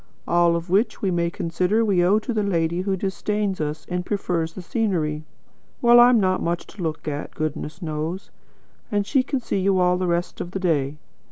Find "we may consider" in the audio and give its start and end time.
1.03-1.85